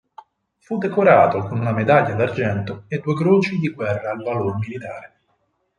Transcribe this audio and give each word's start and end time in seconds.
Fu 0.57 0.79
decorato 0.79 1.41
con 1.45 1.59
una 1.59 1.73
Medaglia 1.73 2.15
d'argento 2.15 2.85
e 2.87 2.97
due 2.97 3.13
Croci 3.13 3.59
di 3.59 3.69
guerra 3.69 4.09
al 4.09 4.23
valor 4.23 4.57
militare. 4.57 5.19